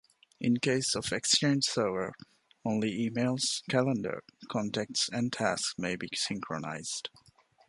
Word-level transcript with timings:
In 0.39 0.57
case 0.57 0.95
of 0.95 1.11
Exchange 1.11 1.63
Server, 1.65 2.15
only 2.65 3.07
emails, 3.07 3.61
calendar, 3.69 4.23
contacts 4.49 5.07
and 5.13 5.31
tasks 5.31 5.75
may 5.77 5.95
be 5.95 6.09
synchronized. 6.15 7.11